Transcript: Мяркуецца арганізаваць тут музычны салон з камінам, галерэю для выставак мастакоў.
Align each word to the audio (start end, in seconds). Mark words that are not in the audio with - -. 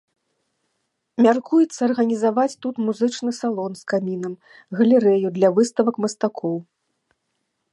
Мяркуецца 1.25 1.75
арганізаваць 1.89 2.55
тут 2.65 2.75
музычны 2.85 3.31
салон 3.41 3.71
з 3.81 3.85
камінам, 3.93 4.33
галерэю 4.81 5.27
для 5.37 5.49
выставак 5.59 5.95
мастакоў. 6.07 6.55